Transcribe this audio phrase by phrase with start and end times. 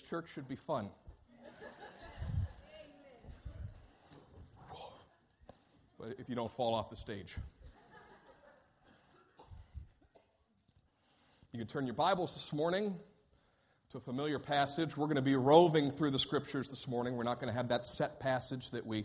[0.00, 0.88] church should be fun.
[5.98, 7.36] but if you don't fall off the stage.
[11.52, 12.94] You can turn your Bibles this morning
[13.90, 14.96] to a familiar passage.
[14.96, 17.16] We're going to be roving through the scriptures this morning.
[17.16, 19.04] We're not going to have that set passage that we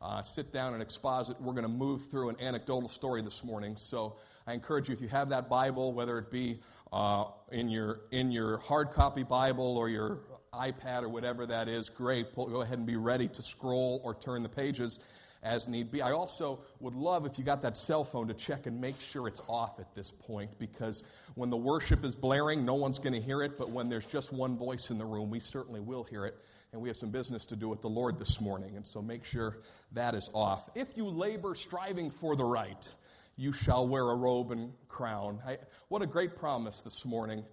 [0.00, 1.38] uh, sit down and exposit.
[1.40, 3.76] We're going to move through an anecdotal story this morning.
[3.76, 4.16] So
[4.46, 6.60] I encourage you, if you have that Bible, whether it be
[6.90, 10.20] uh, in, your, in your hard copy Bible or your
[10.54, 12.32] iPad or whatever that is, great.
[12.34, 14.98] Pull, go ahead and be ready to scroll or turn the pages
[15.42, 16.02] as need be.
[16.02, 19.28] I also would love if you got that cell phone to check and make sure
[19.28, 23.20] it's off at this point because when the worship is blaring, no one's going to
[23.20, 26.26] hear it, but when there's just one voice in the room, we certainly will hear
[26.26, 26.36] it.
[26.72, 29.24] And we have some business to do with the Lord this morning, and so make
[29.24, 29.58] sure
[29.92, 30.68] that is off.
[30.76, 32.88] If you labor striving for the right,
[33.36, 35.40] you shall wear a robe and crown.
[35.44, 35.58] I,
[35.88, 37.44] what a great promise this morning.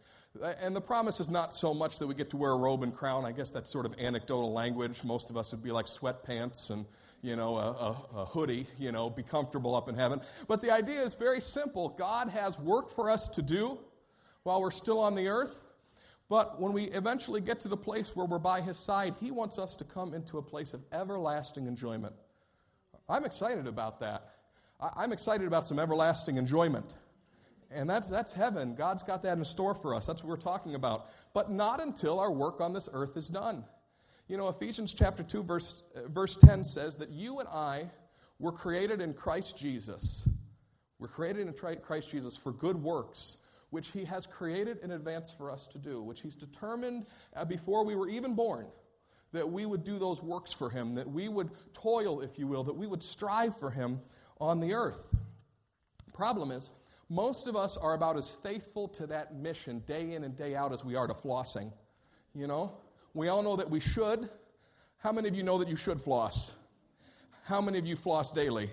[0.61, 2.95] And the promise is not so much that we get to wear a robe and
[2.95, 3.25] crown.
[3.25, 5.03] I guess that's sort of anecdotal language.
[5.03, 6.85] Most of us would be like sweatpants and,
[7.21, 10.21] you know, a, a, a, hoodie, you know, be comfortable up in heaven.
[10.47, 13.79] But the idea is very simple God has work for us to do
[14.43, 15.61] while we're still on the earth.
[16.29, 19.57] But when we eventually get to the place where we're by His side, He wants
[19.57, 22.13] us to come into a place of everlasting enjoyment.
[23.09, 24.33] I'm excited about that.
[24.79, 26.85] I'm excited about some everlasting enjoyment.
[27.69, 28.75] And that's, that's heaven.
[28.75, 30.05] God's got that in store for us.
[30.05, 31.09] That's what we're talking about.
[31.33, 33.65] But not until our work on this earth is done.
[34.27, 37.89] You know, Ephesians chapter 2, verse, uh, verse 10 says that you and I
[38.39, 40.25] were created in Christ Jesus.
[40.99, 43.37] We're created in Christ Jesus for good works,
[43.69, 47.85] which He has created in advance for us to do, which He's determined uh, before
[47.85, 48.67] we were even born
[49.33, 52.63] that we would do those works for Him, that we would toil, if you will,
[52.63, 53.99] that we would strive for Him
[54.39, 55.01] on the earth.
[56.13, 56.71] Problem is,
[57.09, 60.73] most of us are about as faithful to that mission day in and day out
[60.73, 61.71] as we are to flossing.
[62.35, 62.73] You know,
[63.13, 64.29] we all know that we should.
[64.97, 66.53] How many of you know that you should floss?
[67.43, 68.69] How many of you floss daily?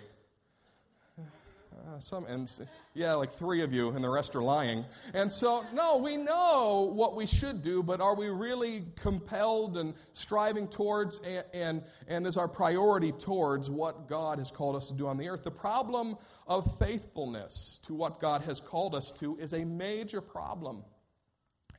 [1.87, 2.51] Uh, some and
[2.95, 4.87] yeah, like three of you, and the rest are lying.
[5.13, 9.93] And so, no, we know what we should do, but are we really compelled and
[10.15, 14.95] striving towards and, and, and is our priority towards what God has called us to
[14.95, 15.45] do on the earth?
[15.45, 16.17] The problem
[16.47, 20.85] of faithfulness to what God has called us to is a major problem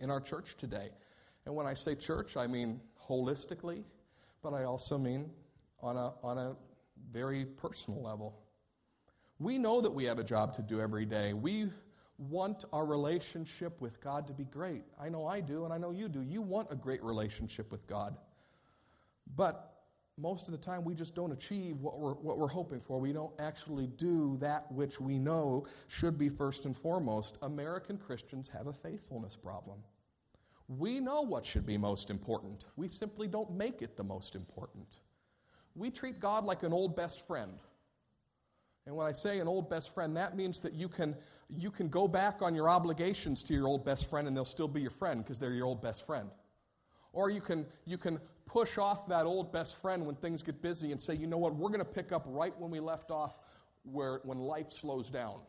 [0.01, 0.89] in our church today.
[1.47, 2.79] And when I say church, I mean
[3.09, 3.83] holistically,
[4.43, 5.31] but I also mean
[5.81, 6.55] on a, on a
[7.11, 8.44] very personal level.
[9.39, 11.33] We know that we have a job to do every day.
[11.33, 11.69] We
[12.17, 14.83] want our relationship with God to be great.
[14.99, 16.21] I know I do, and I know you do.
[16.21, 18.15] You want a great relationship with God.
[19.35, 19.75] But
[20.17, 22.99] most of the time, we just don't achieve what we're, what we're hoping for.
[22.99, 27.37] We don't actually do that which we know should be first and foremost.
[27.41, 29.79] American Christians have a faithfulness problem.
[30.69, 34.87] We know what should be most important, we simply don't make it the most important.
[35.75, 37.59] We treat God like an old best friend.
[38.87, 41.15] And when I say an old best friend, that means that you can,
[41.49, 44.67] you can go back on your obligations to your old best friend and they'll still
[44.67, 46.29] be your friend because they're your old best friend.
[47.11, 50.91] Or you can, you can push off that old best friend when things get busy
[50.91, 53.35] and say, you know what, we're going to pick up right when we left off
[53.83, 55.39] where, when life slows down.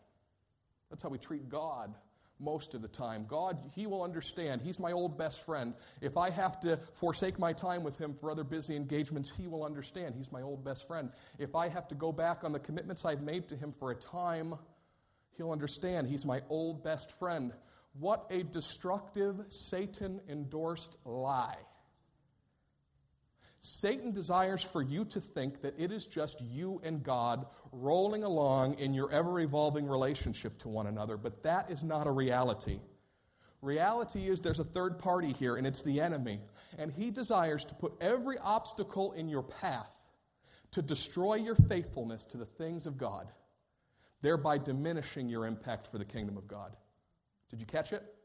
[0.89, 1.95] That's how we treat God
[2.39, 3.27] most of the time.
[3.29, 4.63] God, He will understand.
[4.63, 5.75] He's my old best friend.
[6.01, 9.65] If I have to forsake my time with Him for other busy engagements, He will
[9.65, 10.15] understand.
[10.17, 11.11] He's my old best friend.
[11.39, 13.97] If I have to go back on the commitments I've made to Him for a
[13.97, 14.55] time,
[15.37, 16.09] He'll understand.
[16.09, 17.53] He's my old best friend.
[17.99, 21.57] What a destructive, Satan endorsed lie.
[23.67, 28.75] Satan desires for you to think that it is just you and God rolling along
[28.75, 32.81] in your ever evolving relationship to one another, but that is not a reality.
[33.63, 36.41] Reality is there's a third party here, and it's the enemy.
[36.79, 39.91] And he desires to put every obstacle in your path
[40.73, 43.33] to destroy your faithfulness to the things of God,
[44.23, 46.77] thereby diminishing your impact for the kingdom of God.
[47.51, 48.16] Did you catch it?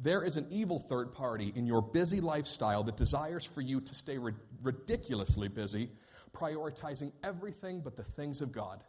[0.00, 3.94] There is an evil third party in your busy lifestyle that desires for you to
[3.94, 4.18] stay
[4.62, 5.90] ridiculously busy,
[6.32, 8.82] prioritizing everything but the things of God.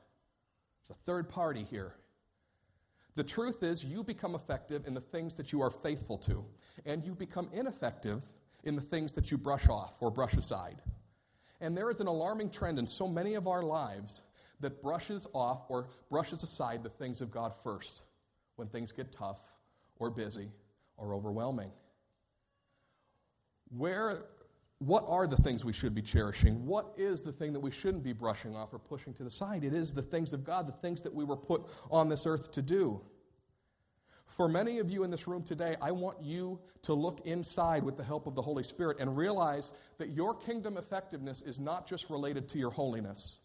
[0.87, 1.95] There's a third party here.
[3.15, 6.43] The truth is, you become effective in the things that you are faithful to,
[6.85, 8.21] and you become ineffective
[8.63, 10.81] in the things that you brush off or brush aside.
[11.61, 14.21] And there is an alarming trend in so many of our lives
[14.59, 18.01] that brushes off or brushes aside the things of God first
[18.57, 19.39] when things get tough
[19.97, 20.49] or busy
[20.97, 21.71] or overwhelming.
[23.69, 24.25] Where,
[24.79, 26.65] what are the things we should be cherishing?
[26.65, 29.63] What is the thing that we shouldn't be brushing off or pushing to the side?
[29.63, 32.51] It is the things of God, the things that we were put on this earth
[32.53, 33.01] to do.
[34.35, 37.95] For many of you in this room today, I want you to look inside with
[37.95, 42.09] the help of the Holy Spirit and realize that your kingdom effectiveness is not just
[42.09, 43.39] related to your holiness.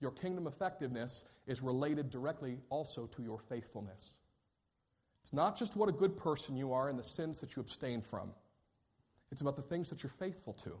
[0.00, 4.18] Your kingdom effectiveness is related directly also to your faithfulness.
[5.24, 8.02] It's not just what a good person you are and the sins that you abstain
[8.02, 8.28] from,
[9.32, 10.72] it's about the things that you're faithful to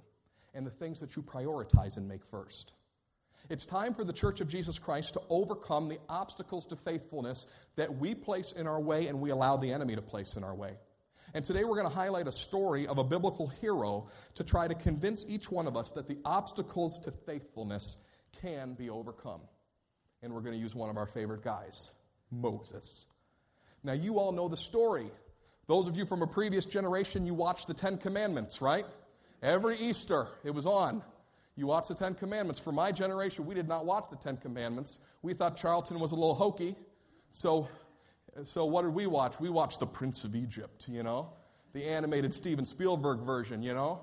[0.52, 2.74] and the things that you prioritize and make first.
[3.48, 7.46] It's time for the Church of Jesus Christ to overcome the obstacles to faithfulness
[7.76, 10.54] that we place in our way and we allow the enemy to place in our
[10.54, 10.74] way.
[11.32, 14.74] And today we're going to highlight a story of a biblical hero to try to
[14.74, 17.96] convince each one of us that the obstacles to faithfulness
[18.42, 19.40] can be overcome.
[20.22, 21.90] And we're going to use one of our favorite guys,
[22.30, 23.06] Moses.
[23.84, 25.10] Now, you all know the story.
[25.66, 28.86] Those of you from a previous generation, you watched the Ten Commandments, right?
[29.42, 31.02] Every Easter, it was on.
[31.56, 32.58] You watched the Ten Commandments.
[32.58, 34.98] For my generation, we did not watch the Ten Commandments.
[35.22, 36.74] We thought Charlton was a little hokey.
[37.30, 37.68] So,
[38.42, 39.38] so what did we watch?
[39.38, 41.28] We watched The Prince of Egypt, you know,
[41.72, 44.00] the animated Steven Spielberg version, you know,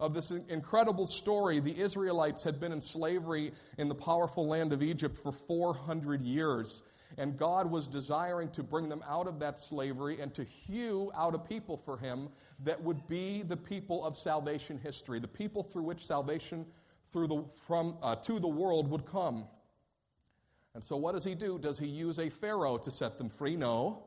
[0.00, 1.60] of this incredible story.
[1.60, 6.82] The Israelites had been in slavery in the powerful land of Egypt for 400 years.
[7.18, 11.34] And God was desiring to bring them out of that slavery and to hew out
[11.34, 12.28] a people for Him
[12.64, 16.64] that would be the people of salvation history, the people through which salvation
[17.12, 19.44] through the, from, uh, to the world would come.
[20.74, 21.58] And so, what does he do?
[21.58, 23.56] Does he use a Pharaoh to set them free?
[23.56, 24.04] No.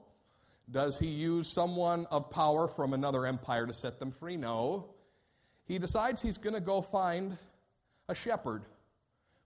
[0.72, 4.38] Does he use someone of power from another empire to set them free?
[4.38, 4.94] No.
[5.66, 7.38] He decides he's going to go find
[8.08, 8.64] a shepherd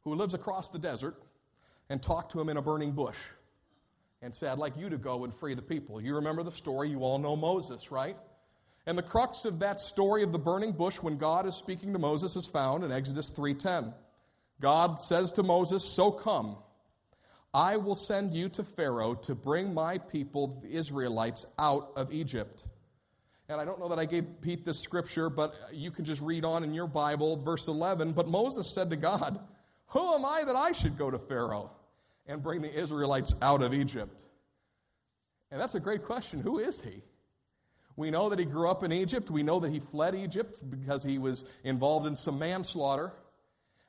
[0.04, 1.16] who lives across the desert
[1.90, 3.18] and talk to him in a burning bush
[4.22, 6.02] and say, I'd like you to go and free the people.
[6.02, 6.90] You remember the story.
[6.90, 8.18] You all know Moses, right?
[8.86, 12.00] And the crux of that story of the burning bush when God is speaking to
[12.00, 13.94] Moses is found in Exodus 3:10.
[14.60, 16.58] God says to Moses, "So come,
[17.54, 22.66] I will send you to Pharaoh to bring my people, the Israelites, out of Egypt."
[23.50, 26.44] And I don't know that I gave Pete this scripture, but you can just read
[26.44, 28.14] on in your Bible, verse 11.
[28.14, 29.40] But Moses said to God,
[29.88, 31.72] Who am I that I should go to Pharaoh
[32.28, 34.24] and bring the Israelites out of Egypt?
[35.52, 36.42] And that's a great question.
[36.42, 37.02] Who is he?
[37.96, 39.32] We know that he grew up in Egypt.
[39.32, 43.12] We know that he fled Egypt because he was involved in some manslaughter.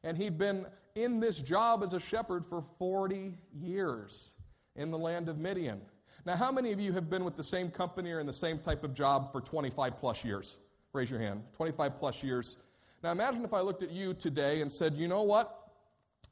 [0.02, 4.32] And he'd been in this job as a shepherd for 40 years
[4.76, 5.80] in the land of Midian.
[6.24, 8.58] Now, how many of you have been with the same company or in the same
[8.58, 10.56] type of job for 25 plus years?
[10.92, 11.42] Raise your hand.
[11.56, 12.56] 25 plus years.
[13.02, 15.57] Now, imagine if I looked at you today and said, you know what?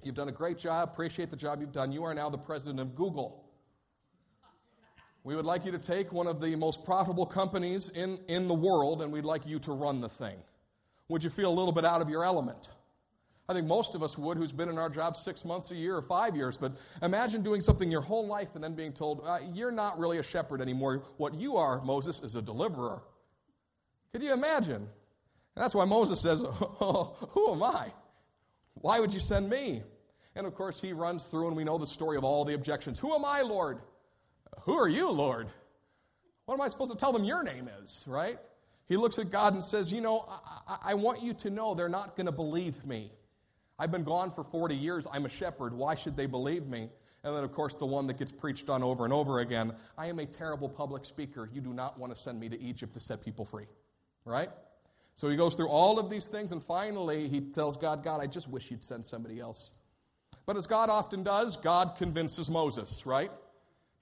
[0.02, 0.90] You've done a great job.
[0.92, 1.92] Appreciate the job you've done.
[1.92, 3.44] You are now the president of Google.
[5.24, 8.54] We would like you to take one of the most profitable companies in, in the
[8.54, 10.36] world and we'd like you to run the thing.
[11.08, 12.68] Would you feel a little bit out of your element?
[13.48, 15.96] I think most of us would who's been in our job six months, a year,
[15.96, 16.56] or five years.
[16.56, 16.72] But
[17.02, 20.22] imagine doing something your whole life and then being told, uh, you're not really a
[20.22, 21.04] shepherd anymore.
[21.16, 23.02] What you are, Moses, is a deliverer.
[24.12, 24.74] Could you imagine?
[24.76, 27.92] And that's why Moses says, oh, Who am I?
[28.80, 29.82] Why would you send me?
[30.34, 32.98] And of course, he runs through, and we know the story of all the objections.
[32.98, 33.78] Who am I, Lord?
[34.62, 35.48] Who are you, Lord?
[36.44, 38.38] What am I supposed to tell them your name is, right?
[38.88, 40.28] He looks at God and says, You know,
[40.68, 43.10] I, I want you to know they're not going to believe me.
[43.78, 45.06] I've been gone for 40 years.
[45.10, 45.74] I'm a shepherd.
[45.74, 46.88] Why should they believe me?
[47.24, 50.06] And then, of course, the one that gets preached on over and over again I
[50.06, 51.50] am a terrible public speaker.
[51.52, 53.66] You do not want to send me to Egypt to set people free,
[54.24, 54.50] right?
[55.16, 58.26] So he goes through all of these things, and finally he tells God, God, I
[58.26, 59.72] just wish you'd send somebody else.
[60.44, 63.30] But as God often does, God convinces Moses, right?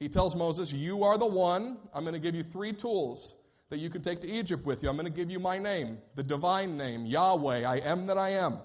[0.00, 1.78] He tells Moses, You are the one.
[1.94, 3.34] I'm going to give you three tools
[3.70, 4.88] that you can take to Egypt with you.
[4.88, 8.30] I'm going to give you my name, the divine name, Yahweh, I am that I
[8.30, 8.58] am.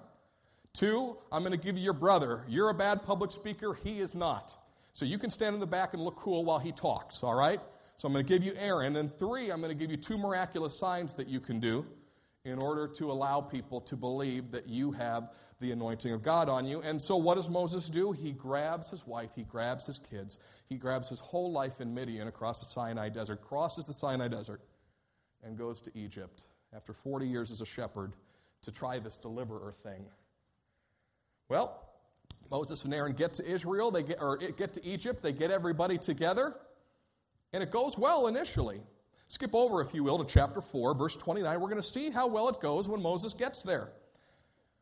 [0.74, 2.44] Two, I'm going to give you your brother.
[2.48, 4.56] You're a bad public speaker, he is not.
[4.94, 7.62] So you can stand in the back and look cool while he talks, all right?
[7.98, 8.96] So I'm going to give you Aaron.
[8.96, 11.86] And three, I'm going to give you two miraculous signs that you can do
[12.50, 16.66] in order to allow people to believe that you have the anointing of God on
[16.66, 16.82] you.
[16.82, 18.12] And so, what does Moses do?
[18.12, 20.38] He grabs his wife, he grabs his kids,
[20.68, 24.62] he grabs his whole life in Midian across the Sinai Desert, crosses the Sinai Desert,
[25.44, 26.44] and goes to Egypt
[26.76, 28.14] after 40 years as a shepherd
[28.64, 30.06] to try this deliverer thing.
[31.50, 31.84] Well,
[32.52, 35.98] Moses and Aaron get to Israel, they get, or get to Egypt, they get everybody
[35.98, 36.56] together,
[37.54, 38.82] and it goes well initially.
[39.30, 41.62] Skip over, if you will, to chapter 4, verse 29.
[41.62, 43.92] We're going to see how well it goes when Moses gets there.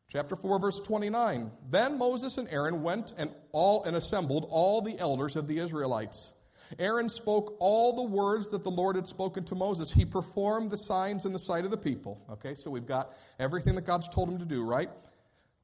[0.09, 1.51] Chapter 4, verse 29.
[1.69, 6.31] Then Moses and Aaron went and all and assembled all the elders of the Israelites.
[6.79, 9.91] Aaron spoke all the words that the Lord had spoken to Moses.
[9.91, 12.25] He performed the signs in the sight of the people.
[12.31, 14.89] Okay, so we've got everything that God's told him to do, right?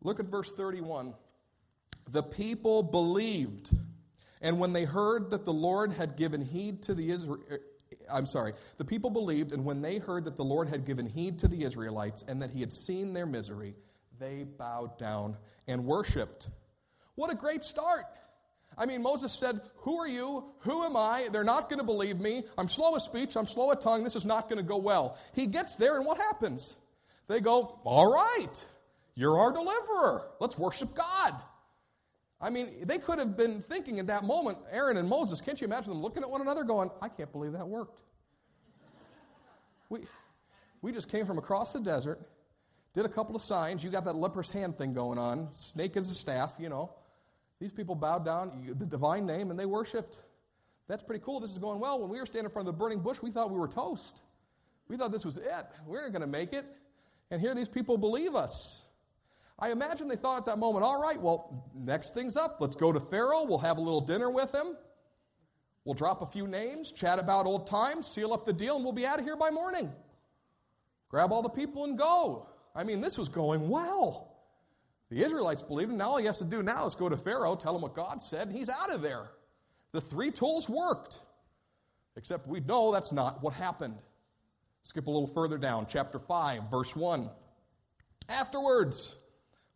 [0.01, 1.13] Look at verse 31.
[2.11, 3.71] The people believed
[4.43, 7.39] And when they heard that the Lord had given heed to the Israel,
[8.11, 11.39] I'm sorry, the people believed, and when they heard that the Lord had given heed
[11.39, 13.75] to the Israelites and that he had seen their misery,
[14.19, 16.47] they bowed down and worshiped.
[17.15, 18.05] What a great start!
[18.77, 20.45] I mean, Moses said, Who are you?
[20.59, 21.27] Who am I?
[21.31, 22.43] They're not going to believe me.
[22.57, 23.35] I'm slow of speech.
[23.35, 24.03] I'm slow of tongue.
[24.03, 25.17] This is not going to go well.
[25.33, 26.75] He gets there, and what happens?
[27.27, 28.65] They go, All right,
[29.15, 30.27] you're our deliverer.
[30.39, 31.35] Let's worship God.
[32.43, 35.65] I mean, they could have been thinking in that moment, Aaron and Moses, can't you
[35.65, 38.01] imagine them looking at one another going, I can't believe that worked.
[39.89, 40.01] we,
[40.81, 42.19] we just came from across the desert,
[42.93, 43.81] did a couple of signs.
[43.81, 46.91] You got that leper's hand thing going on, snake as a staff, you know.
[47.61, 50.19] These people bowed down, the divine name, and they worshiped.
[50.89, 51.39] That's pretty cool.
[51.39, 52.01] This is going well.
[52.01, 54.21] When we were standing in front of the burning bush, we thought we were toast.
[54.89, 55.65] We thought this was it.
[55.87, 56.65] We weren't going to make it.
[57.31, 58.87] And here these people believe us.
[59.59, 62.57] I imagine they thought at that moment, all right, well, next thing's up.
[62.59, 63.43] Let's go to Pharaoh.
[63.43, 64.75] We'll have a little dinner with him.
[65.85, 68.93] We'll drop a few names, chat about old times, seal up the deal, and we'll
[68.93, 69.91] be out of here by morning.
[71.09, 72.47] Grab all the people and go.
[72.75, 74.33] I mean, this was going well.
[75.09, 75.97] The Israelites believed him.
[75.97, 78.23] Now all he has to do now is go to Pharaoh, tell him what God
[78.23, 79.29] said, and he's out of there.
[79.91, 81.19] The three tools worked.
[82.15, 83.95] Except we know that's not what happened.
[84.83, 87.29] Skip a little further down, chapter 5, verse 1.
[88.29, 89.15] Afterwards,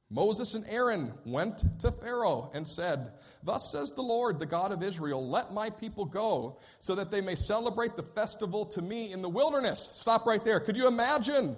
[0.09, 3.11] Moses and Aaron went to Pharaoh and said,
[3.43, 7.19] Thus says the Lord, the God of Israel, let my people go, so that they
[7.19, 9.89] may celebrate the festival to me in the wilderness.
[9.93, 10.61] Stop right there.
[10.61, 11.57] Could you imagine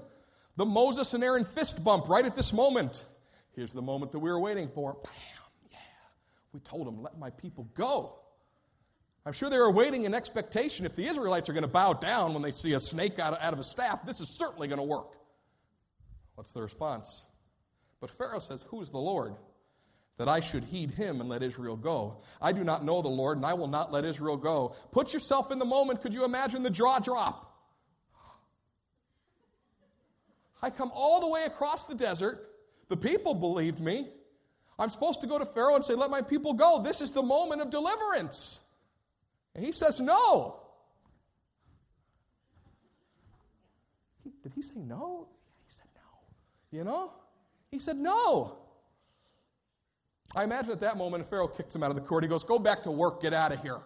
[0.55, 3.05] the Moses and Aaron fist bump right at this moment?
[3.55, 4.93] Here's the moment that we were waiting for.
[5.03, 5.13] Bam!
[5.69, 5.77] Yeah.
[6.51, 8.15] We told them, let my people go.
[9.27, 10.87] I'm sure they were waiting in expectation.
[10.87, 13.39] If the Israelites are going to bow down when they see a snake out of,
[13.43, 15.17] out of a staff, this is certainly going to work.
[16.33, 17.25] What's the response?
[17.99, 19.35] But Pharaoh says, Who is the Lord?
[20.17, 22.17] That I should heed him and let Israel go.
[22.41, 24.75] I do not know the Lord, and I will not let Israel go.
[24.91, 26.01] Put yourself in the moment.
[26.01, 27.45] Could you imagine the jaw drop?
[30.61, 32.49] I come all the way across the desert.
[32.89, 34.09] The people believe me.
[34.77, 36.81] I'm supposed to go to Pharaoh and say, Let my people go.
[36.81, 38.59] This is the moment of deliverance.
[39.55, 40.59] And he says, No.
[44.43, 45.27] Did he say no?
[45.29, 46.77] Yeah, he said no.
[46.77, 47.11] You know?
[47.71, 48.57] He said no.
[50.35, 52.23] I imagine at that moment, Pharaoh kicks him out of the court.
[52.23, 53.79] He goes, Go back to work, get out of here.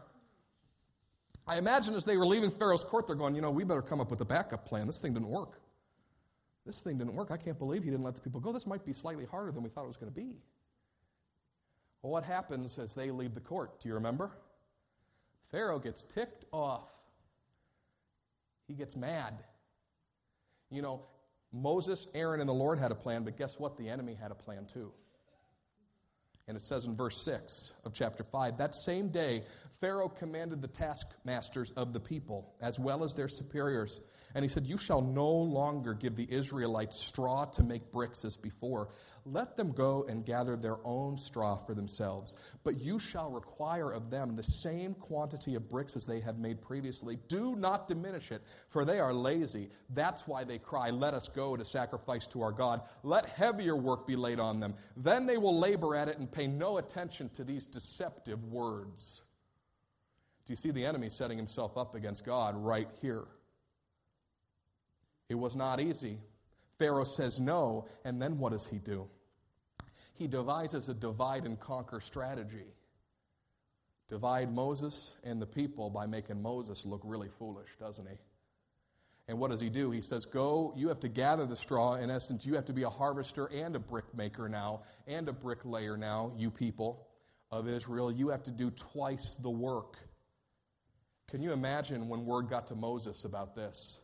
[1.46, 4.02] I imagine as they were leaving Pharaoh's court, they're going, You know, we better come
[4.02, 4.88] up with a backup plan.
[4.88, 5.60] This thing didn't work.
[6.66, 7.32] This thing didn't work.
[7.32, 8.52] I can't believe he didn't let the people go.
[8.52, 10.38] This might be slightly harder than we thought it was going to be.
[12.02, 13.82] Well, what happens as they leave the court?
[13.82, 14.32] Do you remember?
[15.52, 16.90] Pharaoh gets ticked off.
[18.68, 19.34] He gets mad.
[20.70, 21.02] You know,
[21.54, 23.78] Moses, Aaron, and the Lord had a plan, but guess what?
[23.78, 24.92] The enemy had a plan too.
[26.48, 29.44] And it says in verse 6 of chapter 5 that same day,
[29.80, 34.02] Pharaoh commanded the taskmasters of the people, as well as their superiors.
[34.36, 38.36] And he said, You shall no longer give the Israelites straw to make bricks as
[38.36, 38.90] before.
[39.26, 42.36] Let them go and gather their own straw for themselves.
[42.64, 46.62] But you shall require of them the same quantity of bricks as they have made
[46.62, 47.20] previously.
[47.28, 49.70] Do not diminish it, for they are lazy.
[49.92, 52.82] That's why they cry, Let us go to sacrifice to our God.
[53.04, 54.74] Let heavier work be laid on them.
[54.98, 59.22] Then they will labor at it and pay no attention to these deceptive words.
[60.46, 63.26] Do you see the enemy setting himself up against God right here?
[65.30, 66.20] It was not easy.
[66.80, 69.08] Pharaoh says no, and then what does he do?
[70.16, 72.68] He devises a divide and conquer strategy.
[74.10, 78.16] Divide Moses and the people by making Moses look really foolish, doesn't he?
[79.28, 79.90] And what does he do?
[79.92, 81.96] He says, Go, you have to gather the straw.
[81.96, 85.96] In essence, you have to be a harvester and a brickmaker now, and a bricklayer
[85.96, 87.08] now, you people
[87.50, 88.12] of Israel.
[88.12, 89.96] You have to do twice the work.
[91.30, 94.00] Can you imagine when word got to Moses about this?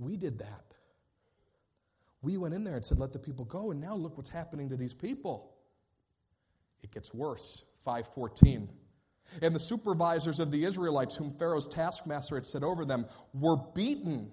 [0.00, 0.64] We did that.
[2.22, 4.68] We went in there and said, let the people go, and now look what's happening
[4.70, 5.54] to these people.
[6.82, 7.64] It gets worse.
[7.84, 8.68] 514.
[9.42, 14.30] And the supervisors of the Israelites, whom Pharaoh's taskmaster had set over them, were beaten.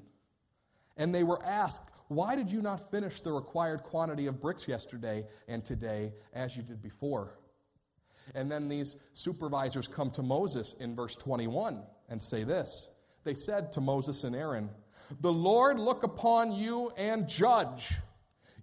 [0.98, 5.26] And they were asked, Why did you not finish the required quantity of bricks yesterday
[5.48, 7.38] and today as you did before?
[8.36, 12.90] And then these supervisors come to Moses in verse 21 and say this
[13.24, 14.70] They said to Moses and Aaron,
[15.22, 17.94] the Lord look upon you and judge.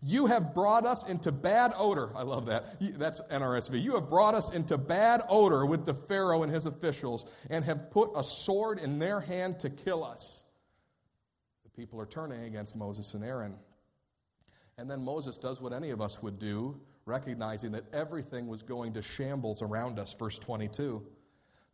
[0.06, 2.10] You have brought us into bad odor.
[2.14, 2.76] I love that.
[2.98, 3.82] That's NRSV.
[3.82, 7.90] You have brought us into bad odor with the Pharaoh and his officials and have
[7.90, 10.44] put a sword in their hand to kill us.
[11.64, 13.56] The people are turning against Moses and Aaron.
[14.76, 18.92] And then Moses does what any of us would do, recognizing that everything was going
[18.94, 20.14] to shambles around us.
[20.18, 21.02] Verse 22.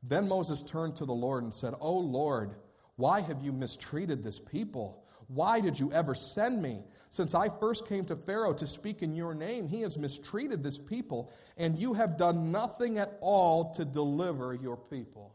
[0.05, 2.55] Then Moses turned to the Lord and said, O Lord,
[3.01, 5.03] why have you mistreated this people?
[5.29, 6.83] Why did you ever send me?
[7.09, 10.79] Since I first came to Pharaoh to speak in your name, he has mistreated this
[10.79, 15.35] people, and you have done nothing at all to deliver your people.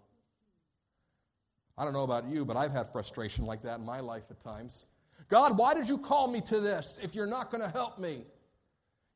[1.77, 4.39] I don't know about you, but I've had frustration like that in my life at
[4.39, 4.85] times.
[5.27, 8.25] God, why did you call me to this if you're not going to help me?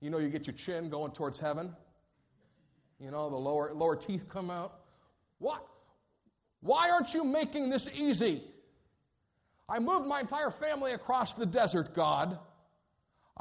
[0.01, 1.75] You know, you get your chin going towards heaven.
[2.99, 4.79] You know, the lower, lower teeth come out.
[5.37, 5.65] What?
[6.61, 8.43] Why aren't you making this easy?
[9.67, 12.39] I moved my entire family across the desert, God.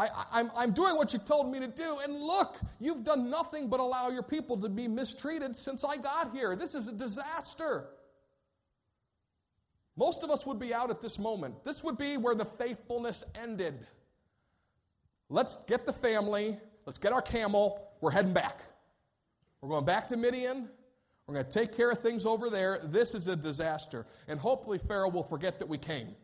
[0.01, 3.81] I, am doing what you told me to do, and look, you've done nothing but
[3.81, 6.55] allow your people to be mistreated since I got here.
[6.55, 7.89] This is a disaster.
[9.97, 11.65] Most of us would be out at this moment.
[11.65, 13.85] This would be where the faithfulness ended.
[15.29, 16.57] Let's get the family,
[16.87, 18.61] let's get our camel, we're heading back.
[19.61, 20.69] We're going back to Midian.
[21.29, 22.81] We're going to take care of things over there.
[22.83, 24.07] This is a disaster.
[24.29, 26.17] And hopefully, Pharaoh will forget that we came.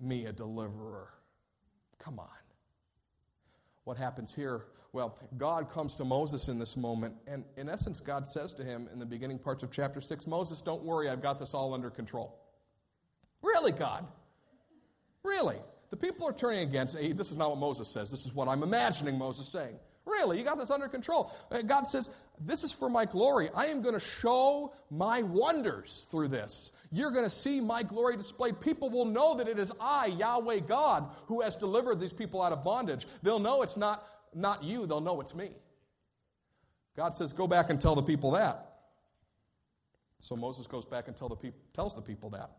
[0.00, 1.08] Me, a deliverer.
[1.98, 2.28] Come on.
[3.82, 4.66] What happens here?
[4.92, 8.88] Well, God comes to Moses in this moment, and in essence, God says to him
[8.92, 11.90] in the beginning parts of chapter 6 Moses, don't worry, I've got this all under
[11.90, 12.38] control.
[13.42, 14.06] Really, God?
[15.24, 15.58] Really?
[15.90, 18.08] The people are turning against, hey, this is not what Moses says.
[18.08, 19.74] This is what I'm imagining Moses saying.
[20.06, 21.34] Really, you got this under control.
[21.50, 23.48] Uh, God says, This is for my glory.
[23.54, 26.72] I am going to show my wonders through this.
[26.90, 28.60] You're going to see my glory displayed.
[28.60, 32.52] People will know that it is I, Yahweh God, who has delivered these people out
[32.52, 33.06] of bondage.
[33.22, 35.52] They'll know it's not, not you, they'll know it's me.
[36.96, 38.72] God says, Go back and tell the people that.
[40.18, 42.50] So Moses goes back and tell the tells the people that.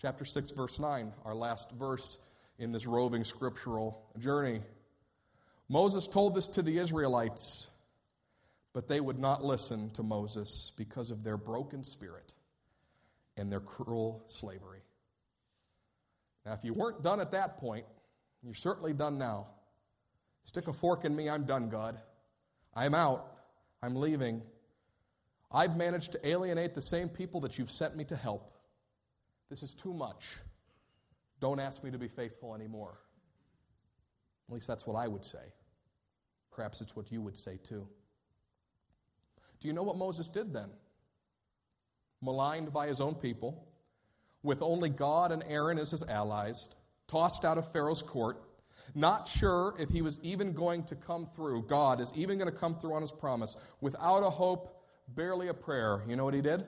[0.00, 2.18] Chapter 6, verse 9, our last verse
[2.58, 4.60] in this roving scriptural journey.
[5.68, 7.68] Moses told this to the Israelites,
[8.72, 12.34] but they would not listen to Moses because of their broken spirit
[13.36, 14.82] and their cruel slavery.
[16.46, 17.84] Now, if you weren't done at that point,
[18.42, 19.48] you're certainly done now.
[20.44, 21.98] Stick a fork in me, I'm done, God.
[22.74, 23.26] I'm out.
[23.82, 24.42] I'm leaving.
[25.50, 28.52] I've managed to alienate the same people that you've sent me to help.
[29.50, 30.24] This is too much.
[31.40, 32.98] Don't ask me to be faithful anymore.
[34.48, 35.52] At least that's what I would say.
[36.50, 37.86] Perhaps it's what you would say too.
[39.60, 40.70] Do you know what Moses did then?
[42.22, 43.66] Maligned by his own people,
[44.42, 46.70] with only God and Aaron as his allies,
[47.06, 48.42] tossed out of Pharaoh's court,
[48.94, 52.56] not sure if he was even going to come through, God is even going to
[52.56, 56.02] come through on his promise, without a hope, barely a prayer.
[56.08, 56.64] You know what he did?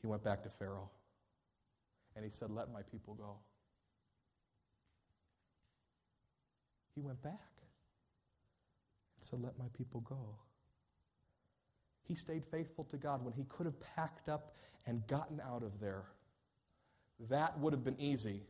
[0.00, 0.90] He went back to Pharaoh
[2.16, 3.36] and he said, Let my people go.
[6.94, 7.50] He went back
[9.16, 10.36] and said, Let my people go.
[12.06, 14.54] He stayed faithful to God when he could have packed up
[14.86, 16.04] and gotten out of there.
[17.28, 18.42] That would have been easy,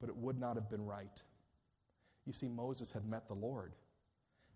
[0.00, 1.20] but it would not have been right.
[2.26, 3.72] You see, Moses had met the Lord,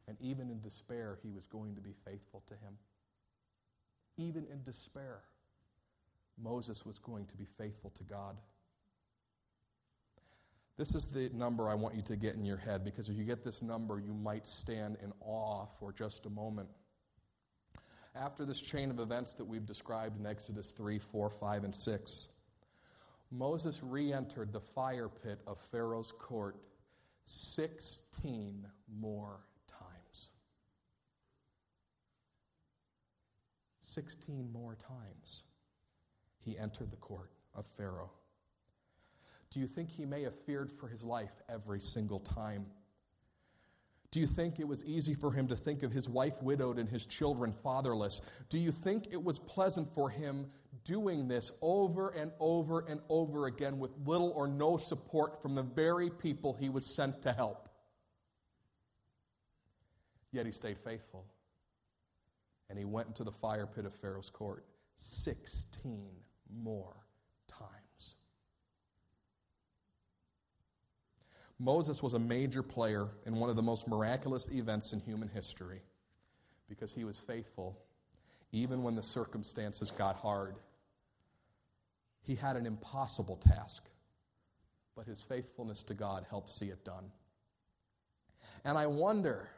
[0.06, 2.78] and even in despair, he was going to be faithful to him.
[4.16, 5.20] Even in despair,
[6.42, 8.36] Moses was going to be faithful to God.
[10.76, 13.24] This is the number I want you to get in your head because if you
[13.24, 16.68] get this number, you might stand in awe for just a moment.
[18.16, 22.28] After this chain of events that we've described in Exodus 3, 4, 5, and 6,
[23.30, 26.56] Moses re entered the fire pit of Pharaoh's court
[27.24, 28.66] 16
[29.00, 30.30] more times.
[33.80, 35.44] 16 more times
[36.44, 38.10] he entered the court of Pharaoh.
[39.54, 42.66] Do you think he may have feared for his life every single time?
[44.10, 46.88] Do you think it was easy for him to think of his wife widowed and
[46.88, 48.20] his children fatherless?
[48.48, 50.46] Do you think it was pleasant for him
[50.84, 55.62] doing this over and over and over again with little or no support from the
[55.62, 57.68] very people he was sent to help?
[60.32, 61.26] Yet he stayed faithful.
[62.70, 64.64] And he went into the fire pit of Pharaoh's court
[64.96, 66.08] 16
[66.52, 67.03] more
[71.58, 75.80] Moses was a major player in one of the most miraculous events in human history
[76.68, 77.78] because he was faithful
[78.52, 80.56] even when the circumstances got hard.
[82.22, 83.84] He had an impossible task,
[84.96, 87.10] but his faithfulness to God helped see it done.
[88.64, 89.48] And I wonder,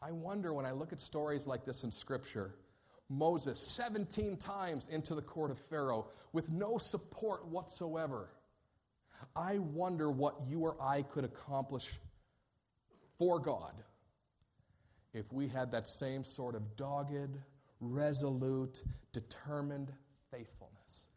[0.00, 2.54] I wonder when I look at stories like this in Scripture,
[3.08, 8.30] Moses 17 times into the court of Pharaoh with no support whatsoever.
[9.34, 11.88] I wonder what you or I could accomplish
[13.18, 13.74] for God
[15.14, 17.38] if we had that same sort of dogged,
[17.80, 18.82] resolute,
[19.12, 19.92] determined
[20.30, 21.08] faithfulness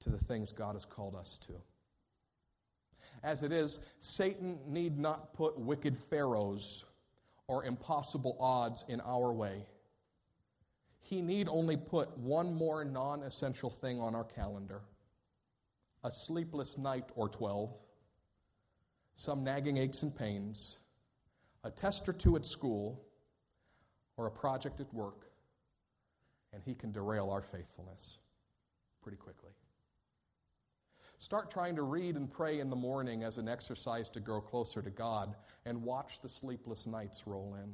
[0.00, 1.52] to the things God has called us to.
[3.22, 6.84] As it is, Satan need not put wicked pharaohs
[7.46, 9.66] or impossible odds in our way.
[11.00, 14.82] He need only put one more non essential thing on our calendar
[16.04, 17.70] a sleepless night or 12,
[19.14, 20.78] some nagging aches and pains,
[21.64, 23.02] a test or two at school,
[24.18, 25.26] or a project at work,
[26.52, 28.18] and he can derail our faithfulness
[29.02, 29.50] pretty quickly.
[31.18, 34.82] Start trying to read and pray in the morning as an exercise to grow closer
[34.82, 37.72] to God and watch the sleepless nights roll in.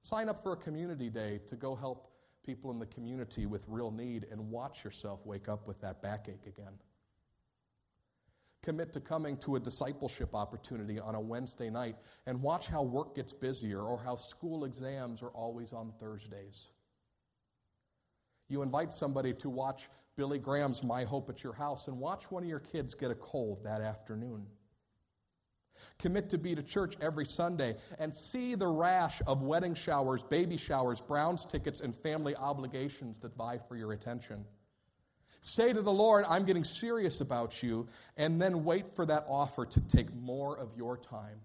[0.00, 2.10] Sign up for a community day to go help
[2.44, 6.46] people in the community with real need and watch yourself wake up with that backache
[6.46, 6.72] again.
[8.62, 13.16] Commit to coming to a discipleship opportunity on a Wednesday night and watch how work
[13.16, 16.68] gets busier or how school exams are always on Thursdays.
[18.48, 22.42] You invite somebody to watch Billy Graham's My Hope at Your House and watch one
[22.42, 24.44] of your kids get a cold that afternoon.
[25.98, 30.56] Commit to be to church every Sunday and see the rash of wedding showers, baby
[30.56, 34.44] showers, Browns tickets, and family obligations that vie for your attention.
[35.42, 39.64] Say to the Lord, I'm getting serious about you, and then wait for that offer
[39.64, 41.40] to take more of your time.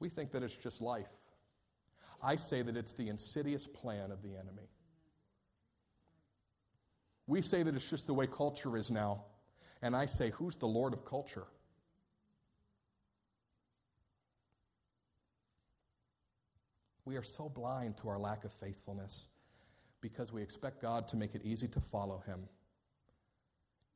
[0.00, 1.08] We think that it's just life.
[2.22, 4.68] I say that it's the insidious plan of the enemy.
[7.26, 9.24] We say that it's just the way culture is now.
[9.86, 11.46] And I say, who's the Lord of culture?
[17.04, 19.28] We are so blind to our lack of faithfulness
[20.00, 22.40] because we expect God to make it easy to follow Him.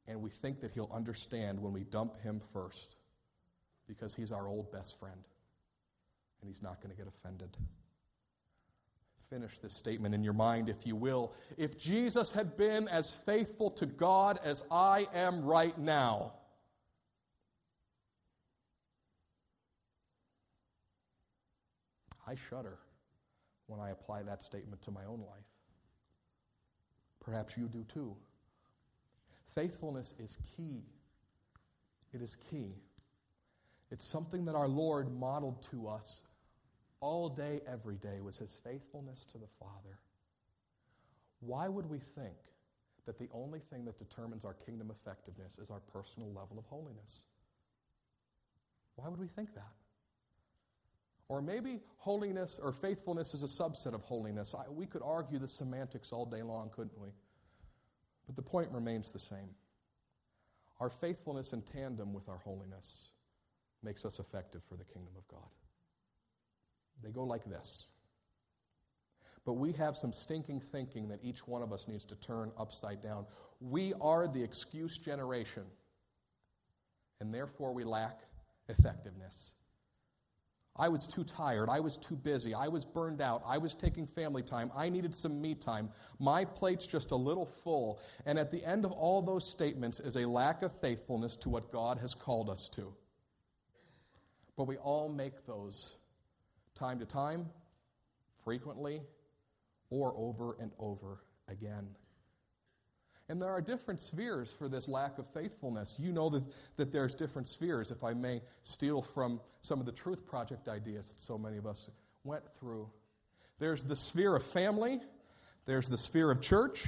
[0.06, 2.94] And we think that He'll understand when we dump Him first
[3.88, 5.24] because He's our old best friend
[6.40, 7.56] and He's not going to get offended.
[9.30, 11.32] Finish this statement in your mind, if you will.
[11.56, 16.32] If Jesus had been as faithful to God as I am right now,
[22.26, 22.78] I shudder
[23.68, 25.46] when I apply that statement to my own life.
[27.20, 28.16] Perhaps you do too.
[29.54, 30.82] Faithfulness is key.
[32.12, 32.74] It is key.
[33.92, 36.24] It's something that our Lord modeled to us
[37.00, 39.98] all day, every day, was his faithfulness to the Father.
[41.40, 42.36] Why would we think
[43.06, 47.24] that the only thing that determines our kingdom effectiveness is our personal level of holiness?
[48.96, 49.72] Why would we think that?
[51.28, 54.54] Or maybe holiness or faithfulness is a subset of holiness.
[54.54, 57.08] I, we could argue the semantics all day long, couldn't we?
[58.26, 59.54] But the point remains the same.
[60.80, 63.10] Our faithfulness in tandem with our holiness
[63.82, 65.48] makes us effective for the kingdom of God.
[67.02, 67.86] They go like this.
[69.44, 73.02] But we have some stinking thinking that each one of us needs to turn upside
[73.02, 73.26] down.
[73.60, 75.64] We are the excuse generation,
[77.20, 78.20] and therefore we lack
[78.68, 79.54] effectiveness.
[80.76, 81.68] I was too tired.
[81.68, 82.54] I was too busy.
[82.54, 83.42] I was burned out.
[83.44, 84.70] I was taking family time.
[84.74, 85.90] I needed some me time.
[86.18, 88.00] My plate's just a little full.
[88.24, 91.72] And at the end of all those statements is a lack of faithfulness to what
[91.72, 92.94] God has called us to.
[94.56, 95.96] But we all make those
[96.80, 97.46] time to time,
[98.42, 99.02] frequently,
[99.90, 101.86] or over and over again.
[103.28, 105.94] And there are different spheres for this lack of faithfulness.
[105.98, 106.42] You know that,
[106.76, 111.08] that there's different spheres, if I may steal from some of the Truth Project ideas
[111.08, 111.88] that so many of us
[112.24, 112.88] went through.
[113.58, 115.00] There's the sphere of family,
[115.66, 116.86] there's the sphere of church,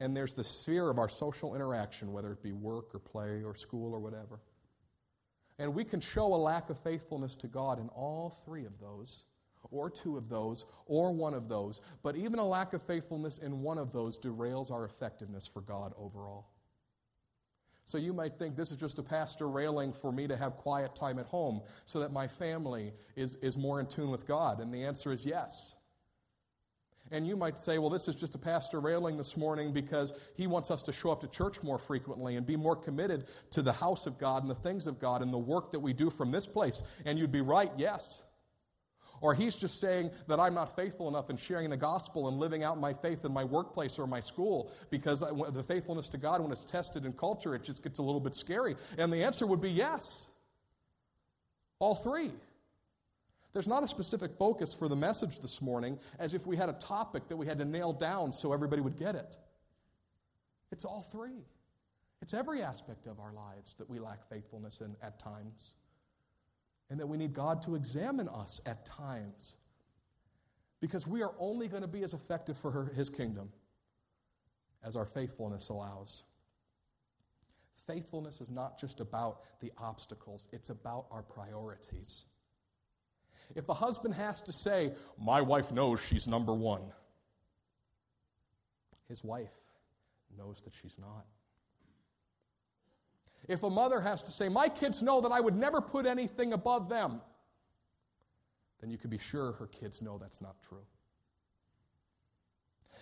[0.00, 3.54] and there's the sphere of our social interaction, whether it be work or play or
[3.54, 4.40] school or whatever.
[5.60, 9.24] And we can show a lack of faithfulness to God in all three of those
[9.70, 11.82] or two of those, or one of those.
[12.02, 15.92] But even a lack of faithfulness in one of those derails our effectiveness for God
[15.98, 16.46] overall.
[17.84, 20.94] So you might think this is just a pastor railing for me to have quiet
[20.94, 24.60] time at home so that my family is, is more in tune with God.
[24.60, 25.76] And the answer is yes.
[27.12, 30.46] And you might say, well, this is just a pastor railing this morning because he
[30.46, 33.72] wants us to show up to church more frequently and be more committed to the
[33.72, 36.30] house of God and the things of God and the work that we do from
[36.30, 36.84] this place.
[37.04, 38.22] And you'd be right, yes.
[39.20, 42.62] Or he's just saying that I'm not faithful enough in sharing the gospel and living
[42.62, 46.52] out my faith in my workplace or my school because the faithfulness to God, when
[46.52, 48.76] it's tested in culture, it just gets a little bit scary.
[48.96, 50.26] And the answer would be yes.
[51.80, 52.30] All three.
[53.52, 56.74] There's not a specific focus for the message this morning as if we had a
[56.74, 59.36] topic that we had to nail down so everybody would get it.
[60.70, 61.44] It's all three.
[62.22, 65.74] It's every aspect of our lives that we lack faithfulness in at times,
[66.90, 69.56] and that we need God to examine us at times.
[70.80, 73.50] Because we are only going to be as effective for her, His kingdom
[74.84, 76.22] as our faithfulness allows.
[77.86, 82.24] Faithfulness is not just about the obstacles, it's about our priorities.
[83.54, 86.82] If a husband has to say, My wife knows she's number one,
[89.08, 89.52] his wife
[90.36, 91.26] knows that she's not.
[93.48, 96.52] If a mother has to say, My kids know that I would never put anything
[96.52, 97.20] above them,
[98.80, 100.86] then you can be sure her kids know that's not true.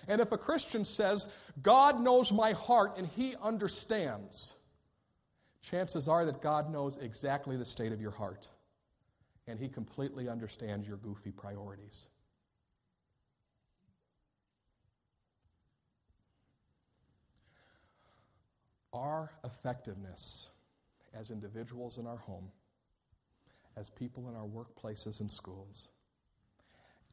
[0.07, 1.29] And if a Christian says,
[1.61, 4.55] God knows my heart and he understands,
[5.61, 8.47] chances are that God knows exactly the state of your heart
[9.49, 12.07] and he completely understands your goofy priorities.
[18.93, 20.51] Our effectiveness
[21.19, 22.49] as individuals in our home,
[23.77, 25.89] as people in our workplaces and schools,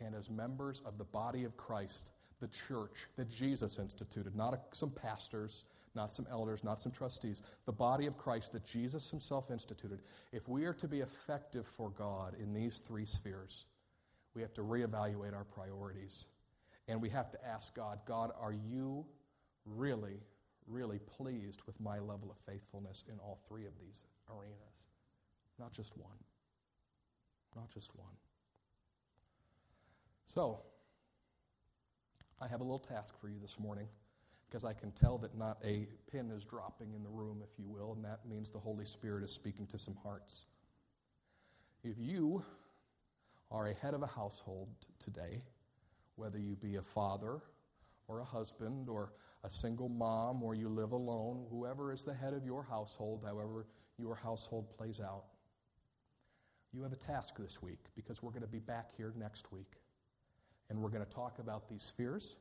[0.02, 4.89] and as members of the body of Christ, the church that Jesus instituted, not some
[4.89, 5.63] pastors,
[5.96, 10.02] not some elders, not some trustees, the body of Christ that Jesus himself instituted.
[10.32, 13.66] If we are to be effective for God in these three spheres,
[14.34, 16.26] we have to reevaluate our priorities.
[16.88, 19.06] And we have to ask God, God, are you
[19.66, 20.20] really
[20.68, 24.84] really pleased with my level of faithfulness in all three of these arenas.
[25.60, 26.18] Not just one.
[27.56, 28.14] Not just one.
[30.28, 30.60] So,
[32.42, 33.88] I have a little task for you this morning
[34.48, 37.68] because I can tell that not a pin is dropping in the room, if you
[37.68, 40.46] will, and that means the Holy Spirit is speaking to some hearts.
[41.84, 42.44] If you
[43.52, 45.42] are a head of a household today,
[46.16, 47.40] whether you be a father
[48.08, 52.34] or a husband or a single mom or you live alone, whoever is the head
[52.34, 55.26] of your household, however your household plays out,
[56.74, 59.74] you have a task this week because we're going to be back here next week.
[60.70, 62.38] And we're going to talk about these spheres.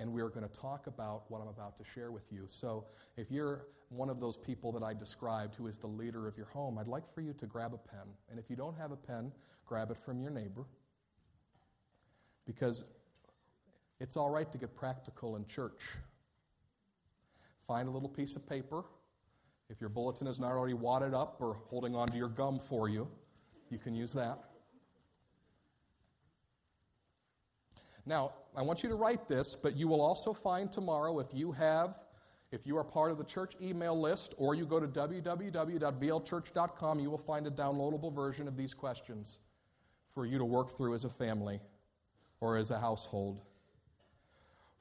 [0.00, 2.44] And we're going to talk about what I'm about to share with you.
[2.48, 6.36] So, if you're one of those people that I described who is the leader of
[6.36, 8.06] your home, I'd like for you to grab a pen.
[8.30, 9.30] And if you don't have a pen,
[9.66, 10.64] grab it from your neighbor.
[12.46, 12.84] Because
[14.00, 15.82] it's all right to get practical in church.
[17.68, 18.84] Find a little piece of paper.
[19.70, 23.06] If your bulletin is not already wadded up or holding onto your gum for you,
[23.70, 24.51] you can use that.
[28.04, 31.52] Now, I want you to write this, but you will also find tomorrow if you
[31.52, 31.94] have
[32.52, 37.10] if you are part of the church email list or you go to www.vlchurch.com, you
[37.10, 39.38] will find a downloadable version of these questions
[40.14, 41.62] for you to work through as a family
[42.40, 43.40] or as a household.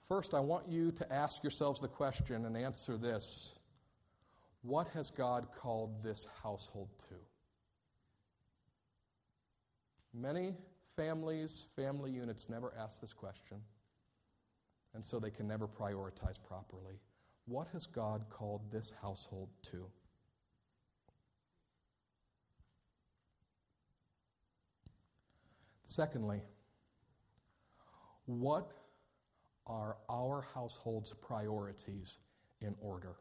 [0.10, 3.52] First, I want you to ask yourselves the question and answer this
[4.64, 7.16] What has God called this household to?
[10.14, 10.56] Many
[11.02, 13.58] families, family units never ask this question,
[14.94, 17.00] and so they can never prioritize properly.
[17.48, 19.86] What has God called this household to?
[25.88, 26.42] Secondly,
[28.28, 28.72] what
[29.66, 32.20] are our household's priorities
[32.62, 33.16] in order?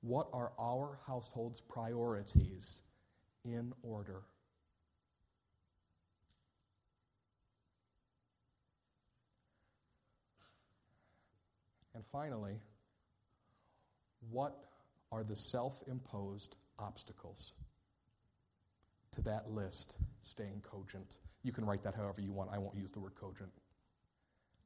[0.00, 2.82] What are our household's priorities
[3.44, 4.22] in order?
[11.98, 12.60] And finally,
[14.30, 14.56] what
[15.10, 17.54] are the self imposed obstacles
[19.16, 21.16] to that list staying cogent?
[21.42, 22.50] You can write that however you want.
[22.52, 23.50] I won't use the word cogent.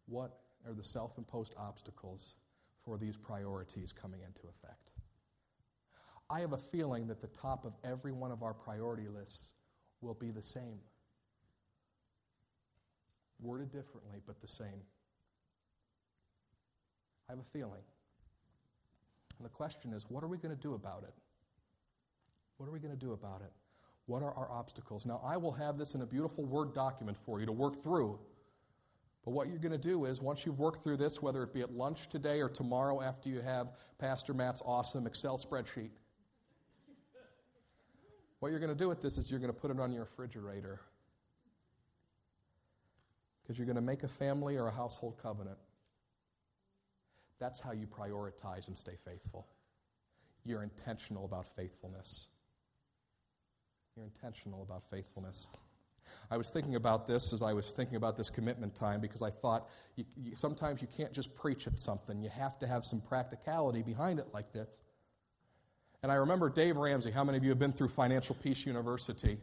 [0.04, 2.34] What are the self imposed obstacles
[2.84, 4.90] for these priorities coming into effect?
[6.28, 9.54] I have a feeling that the top of every one of our priority lists
[10.02, 10.80] will be the same.
[13.40, 14.82] Worded differently, but the same.
[17.32, 17.80] I have a feeling.
[19.38, 21.14] And the question is what are we going to do about it?
[22.58, 23.52] What are we going to do about it?
[24.06, 25.06] What are our obstacles?
[25.06, 28.18] Now, I will have this in a beautiful Word document for you to work through
[29.24, 31.60] but what you're going to do is, once you've worked through this, whether it be
[31.60, 33.68] at lunch today or tomorrow after you have
[33.98, 35.90] Pastor Matt's awesome Excel spreadsheet,
[38.40, 40.02] what you're going to do with this is you're going to put it on your
[40.02, 40.80] refrigerator.
[43.42, 45.58] Because you're going to make a family or a household covenant.
[47.42, 49.48] That's how you prioritize and stay faithful.
[50.44, 52.28] You're intentional about faithfulness.
[53.96, 55.48] You're intentional about faithfulness.
[56.30, 59.30] I was thinking about this as I was thinking about this commitment time because I
[59.30, 62.22] thought you, you, sometimes you can't just preach at something.
[62.22, 64.68] You have to have some practicality behind it like this.
[66.04, 67.10] And I remember Dave Ramsey.
[67.10, 69.34] How many of you have been through Financial Peace University?
[69.34, 69.40] Do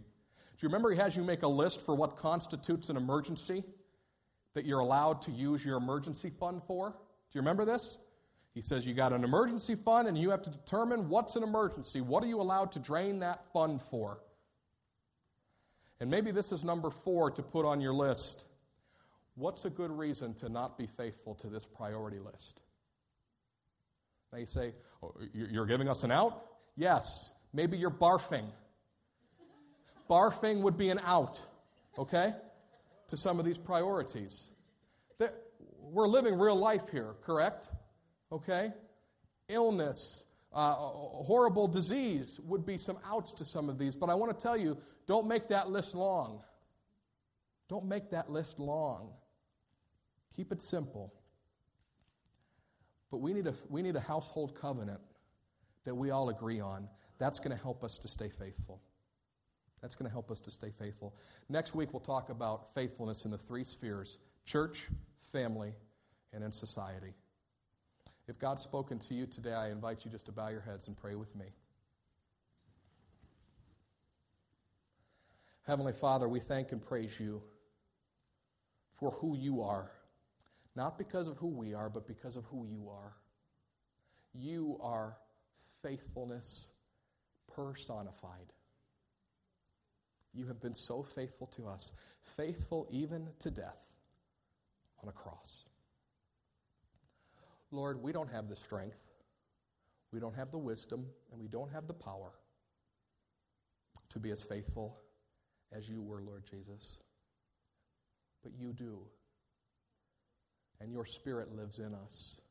[0.61, 3.65] you remember he has you make a list for what constitutes an emergency
[4.53, 6.95] that you're allowed to use your emergency fund for?
[7.31, 7.97] Do you remember this?
[8.53, 12.01] He says you got an emergency fund and you have to determine what's an emergency.
[12.01, 14.19] What are you allowed to drain that fund for?
[15.99, 18.45] And maybe this is number four to put on your list.
[19.35, 22.61] What's a good reason to not be faithful to this priority list?
[24.33, 26.45] Now you say, oh, You're giving us an out?
[26.75, 27.31] Yes.
[27.53, 28.45] Maybe you're barfing.
[30.09, 31.39] barfing would be an out,
[31.97, 32.33] okay,
[33.07, 34.49] to some of these priorities.
[35.91, 37.69] We're living real life here, correct?
[38.31, 38.71] Okay?
[39.47, 40.23] Illness,
[40.53, 44.41] uh, horrible disease would be some outs to some of these, but I want to
[44.41, 46.41] tell you don't make that list long.
[47.67, 49.09] Don't make that list long.
[50.35, 51.13] Keep it simple.
[53.11, 54.99] But we need a, we need a household covenant
[55.85, 56.87] that we all agree on.
[57.17, 58.81] That's going to help us to stay faithful.
[59.81, 61.15] That's going to help us to stay faithful.
[61.47, 64.87] Next week, we'll talk about faithfulness in the three spheres church,
[65.31, 65.73] family,
[66.33, 67.13] and in society.
[68.27, 70.95] If God's spoken to you today, I invite you just to bow your heads and
[70.95, 71.47] pray with me.
[75.63, 77.41] Heavenly Father, we thank and praise you
[78.99, 79.91] for who you are.
[80.75, 83.13] Not because of who we are, but because of who you are.
[84.33, 85.17] You are
[85.81, 86.69] faithfulness
[87.55, 88.53] personified.
[90.33, 91.91] You have been so faithful to us,
[92.37, 93.88] faithful even to death
[95.01, 95.63] on a cross.
[97.71, 98.97] Lord, we don't have the strength,
[100.11, 102.31] we don't have the wisdom, and we don't have the power
[104.09, 104.97] to be as faithful
[105.71, 106.97] as you were, Lord Jesus.
[108.43, 108.99] But you do.
[110.81, 112.41] And your Spirit lives in us.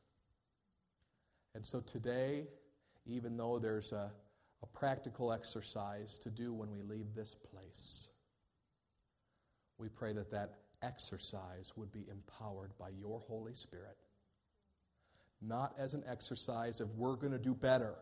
[1.55, 2.45] And so today,
[3.05, 4.11] even though there's a,
[4.61, 8.07] a practical exercise to do when we leave this place,
[9.77, 13.97] we pray that that exercise would be empowered by your Holy Spirit.
[15.41, 17.95] Not as an exercise of we're going to do better,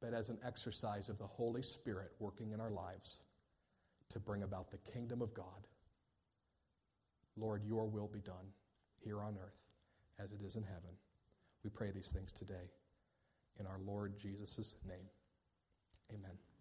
[0.00, 3.22] but as an exercise of the Holy Spirit working in our lives
[4.10, 5.66] to bring about the kingdom of God.
[7.36, 8.52] Lord, your will be done
[8.98, 9.62] here on earth
[10.18, 10.90] as it is in heaven.
[11.64, 12.70] We pray these things today
[13.58, 15.08] in our Lord Jesus' name.
[16.12, 16.51] Amen.